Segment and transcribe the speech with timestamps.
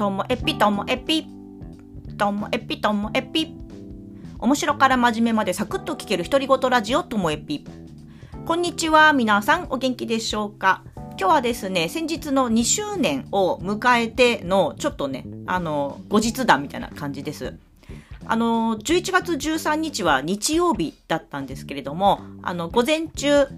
[0.00, 1.26] ともえぴともえぴ
[2.16, 3.54] ともえぴともえぴ
[4.38, 7.66] 面白から真面目までサクッと聞ける独り言ラジオともえぴ
[8.46, 10.84] こんにちは皆さんお元気でしょうか？
[10.96, 17.58] 今日はですね先日の2周年を迎えてのちょっとねあの後日談みたいな感じです。
[18.24, 23.48] あの11月13日は日曜日だったんですけれどもあの午前中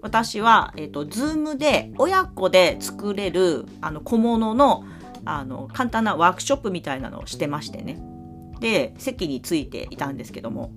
[0.00, 4.84] 私は、えっ、ー、と、ズームで親子で作れる、あの、小物の、
[5.24, 8.00] あの、簡単なワークショップみたいなのをしてましてね。
[8.60, 10.72] で、席についていたんですけども、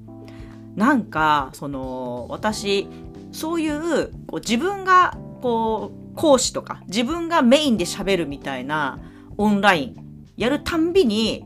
[0.75, 2.87] なんか、その、私、
[3.31, 8.99] そういう、こう自分が、こう、講師とか、自分がメインで喋るみたいな
[9.37, 9.95] オンライン、
[10.37, 11.45] やるたんびに、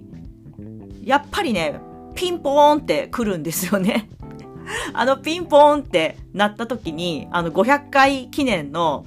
[1.03, 1.79] やっぱりね、
[2.15, 4.09] ピンポーンって来るんですよね。
[4.93, 9.05] あのピンポーンってなった時に、あの500回記念の、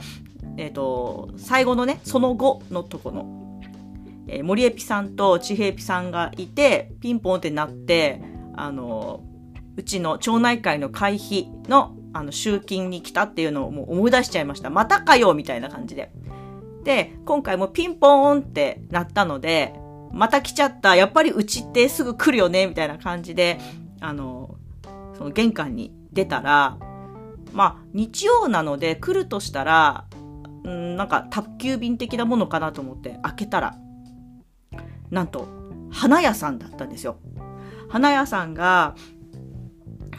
[0.57, 3.42] えっ、ー、と、最後のね、その後のとこの、
[4.33, 8.21] えー、森エピさんと千平エピさんがいて、ピンポンってなって、
[8.57, 9.23] あの、
[9.77, 14.71] うちの町内会の会費の、あの、集金に来たっていうのをもう思い出しちゃいました。
[14.71, 16.11] またかよみたいな感じで。
[16.85, 19.75] で、今回もピンポーンってなったので、
[20.13, 20.97] また来ちゃった。
[20.97, 23.59] やっぱりうちってすぐ来るよねみたいな感じで、
[24.01, 24.57] あの、
[25.17, 26.79] その玄関に出たら、
[27.53, 30.07] まあ、日曜なので来るとしたら、
[30.67, 33.77] んなんか宅急便的なものかなと思って開けたら、
[35.13, 35.47] なんと、
[35.91, 37.19] 花屋さんだったんですよ。
[37.91, 38.97] 花屋さんが、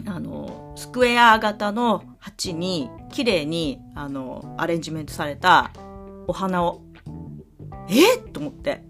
[0.06, 5.72] あの、スクエア型の鉢に、綺麗に、あの、アレンジメントされた
[6.28, 6.84] お花を、
[7.90, 8.20] え？
[8.32, 8.84] と思って。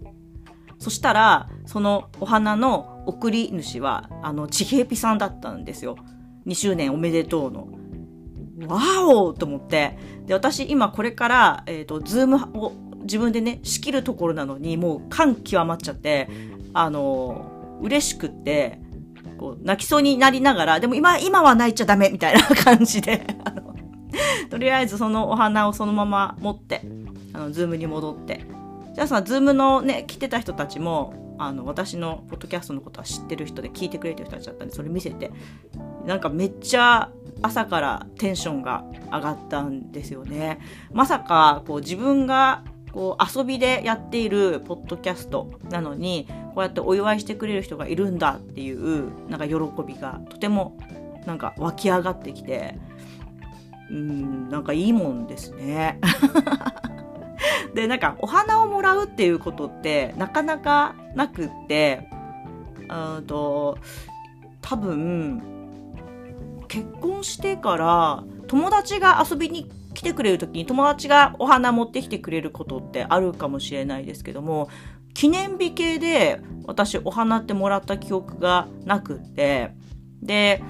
[0.78, 5.96] そしたら、そのお花の送り主は、あの、ちへぴさんだったんですよ。
[6.46, 7.68] 2周年おめでとうの。
[8.68, 9.98] わおと思って。
[10.26, 12.72] で、私今これから、えっ、ー、と、ズームを
[13.04, 16.28] 自分でね、仕切るところなのに、もう感極まっちゃって、
[16.72, 18.80] あの、嬉しくって、
[19.38, 23.74] こう、泣きそうになりながら、でも今、今は泣いちゃダメみたいな感じで、あの、
[24.50, 26.82] とりあえずそのお花をそのまま持って、
[27.32, 28.44] あの、ズームに戻って、
[28.94, 35.30] じゃあさ、ズームのね、来てた人たちも、あの私のポッドキャストのことは知ってる人で聞いてくれてる人たちだったんでそれ見せて
[36.06, 37.10] なんかめっちゃ
[37.42, 40.60] 朝からテンションが上がったんですよね。
[40.92, 42.62] まさかこう自分が
[42.94, 49.54] こう遊びでやっているポッドキャストなのにこうやってお祝いしてくれる人がいるんだっていうなんか喜
[49.86, 50.78] びがとても
[51.26, 52.78] なんか湧き上がってきて
[53.90, 56.00] うんなんかいいもんですね。
[57.74, 62.08] で、なんか、お花をもらうっていうことって、なかなかなくって、
[62.88, 63.78] うんと、
[64.60, 65.42] 多分、
[66.68, 74.68] 結婚してから、友達が遊びに来てくれる時に友達がお花持ってきてくれることってあるかもしれないですけども、
[75.14, 79.72] 記念日系で私お花ってもらった記憶がなくって、
[80.20, 80.62] で、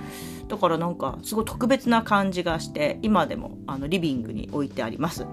[0.48, 5.26] だからなんかすごい特別な感じがして、今でもあのリビングに置いてあります。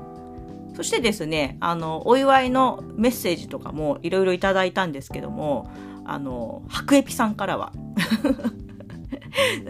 [0.74, 5.70] そしてですね、あの、お祝いのメッセージとかもいろいろいただいたんですけども、
[6.06, 7.74] あの、白エピさんからは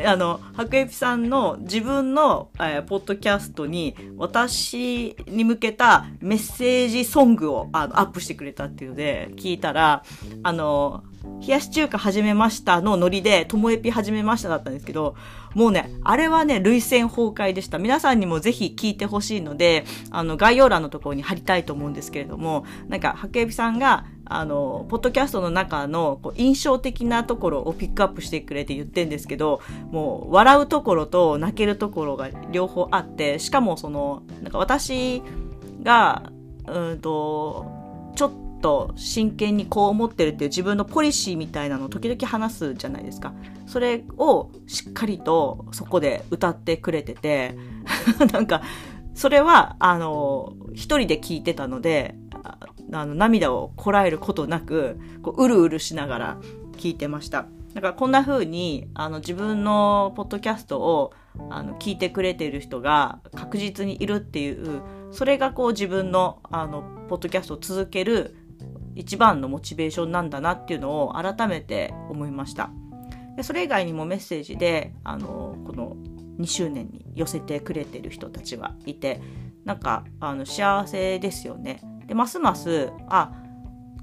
[0.06, 10.04] あの、白エピさんの自分の、えー、ポッドキャストに私に向けたメッセージソングをあのアップしてくれたっていうので聞いたら、
[10.44, 11.04] あの、
[11.42, 15.16] 冷やし中華始めましたのノリで、ともえぴ始めましただったんですけど、
[15.54, 17.78] もうね、あれはね、類線崩壊でした。
[17.78, 29.62] 皆さんにもぜひ聞いてほしいので、あの、概要欄のところに貼りたいと思うんですけれども、なんか、はけびさんが、あの、ポッドキャストの中のこう印象的なところをピックアップしてくれて言ってるんですけど、
[29.92, 35.22] もう、笑うところと泣けるところが両方あって、しかもその、なんか私
[35.84, 36.32] が、
[36.68, 37.66] うんと、
[38.16, 43.34] ちょっと真剣にこう思ってるっていう自分のポリシーみたいなのを時々話すじゃないですか。
[43.66, 47.58] それをしっかりとそこで歌ってくれてて、
[48.32, 48.62] なんか、
[49.14, 52.16] それは、あの、一人で聞いてたので、
[52.94, 56.38] あの、涙をこらえることなく、こう、うるうるしながら
[56.78, 57.46] 聞いてました。
[57.74, 61.14] だからこんな風に、あの、自分のポッドキャストを、
[61.50, 64.82] あの、聞いてくれている人が確実にいるっていう、
[65.12, 68.36] それがこう自分の、あの、ポッドキャストを続ける
[68.96, 72.72] 一番のモチベーションなんだなっていうのを改めて思いました。
[73.42, 75.96] それ以外にもメッセージで、あの、この
[76.40, 79.22] 2周年に寄せてくれてる人たちがいて、
[79.66, 81.82] なんか、あの、幸せですよね。
[82.08, 83.32] で、ますます、あ、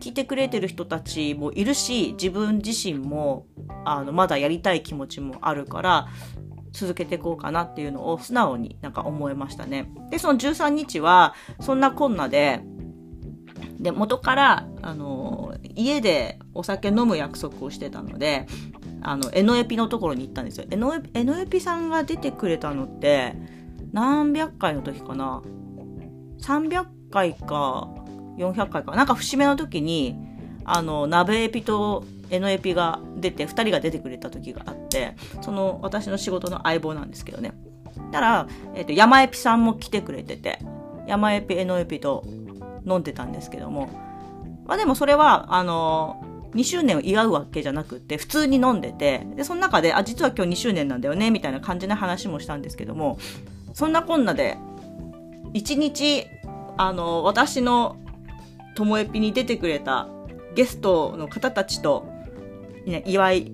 [0.01, 3.47] 聞いてくれてる人たちもいるし、自分自身も、
[3.85, 6.09] あの、まだやりたい気持ちもあるから、
[6.73, 9.91] 続けていこうかなっていうのを素直になんか思いましたね。
[10.11, 12.61] で、その13日は、そんなこんなで、
[13.81, 18.47] で、元から、あの、家でお酒飲む約束をしてたので、
[19.03, 20.67] あの、エノエピのところに行ったんですよ。
[20.71, 23.35] エノエ、エノエピさんが出てくれたのって、
[23.93, 25.43] 何百回の時かな
[26.41, 27.89] ?300 回か、
[28.37, 28.95] 400回か。
[28.97, 30.17] なんか節目の時に、
[30.65, 37.53] あの、鍋エピとエノエピが出て、2人が出てくれた時があって、その私の仕事の相棒なんですけどね。
[38.13, 40.59] たら、えっ、ー、と、山エピさんも来てくれてて、
[41.07, 42.25] 山エピ、エノエピと
[42.87, 43.89] 飲んでたんですけども、
[44.67, 46.23] まあでもそれは、あの、
[46.55, 53.19] 2周年を祝うわけじゃなくって、普通に飲んでて、で、その中で、あ、実は今日2周年なんだよね、みたいな感じの話もしたんですけども、
[53.75, 54.57] そんなこんなで、
[55.55, 56.27] 1日、
[56.77, 57.97] あの、私の
[58.75, 60.09] ともえぴに出てくれた
[60.55, 62.07] ゲストの方たちと、
[63.05, 63.53] 祝い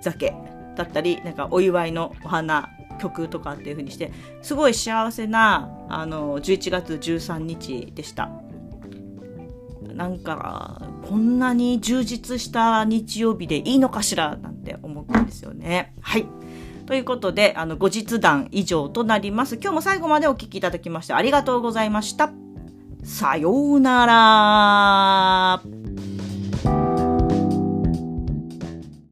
[0.00, 0.34] 酒
[0.76, 2.70] だったり、なんかお祝いのお花、
[3.00, 8.30] 曲とかっていう風にして、すごい幸せな、あの、11月13日でした。
[10.00, 15.92] なんか、こんなに充実した日曜日でいいのかしらなんて思ったんですよね。
[16.00, 16.26] はい。
[16.86, 19.56] ということで、あの、後日談以上となります。
[19.56, 22.32] 今日も最後までお聴きいただきましてありがとうございました。
[23.04, 24.06] さような
[25.60, 25.79] ら。